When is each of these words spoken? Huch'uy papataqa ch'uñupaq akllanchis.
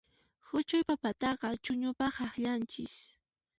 Huch'uy 0.47 0.83
papataqa 0.87 1.47
ch'uñupaq 1.63 2.15
akllanchis. 2.25 2.93